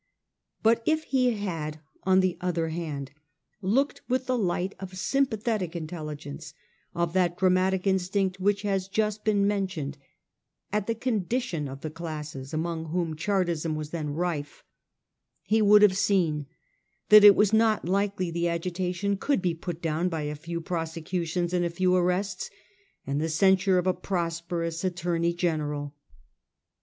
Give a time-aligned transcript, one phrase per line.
[0.63, 3.11] But if he had, on the other hand,
[3.61, 6.55] looked with the light of sympathetic intelligence,
[6.95, 9.99] of that dramatic instinct which has just been mentioned,
[10.73, 14.63] at the condition of the classes among whom Chartism was then rife,
[15.43, 16.47] he would have seen
[17.09, 21.53] that it was not likely the agitation could be put down by a few prosecutions
[21.53, 22.49] and a few arrests,
[23.05, 25.93] and the censure of a prosperous Attorney General.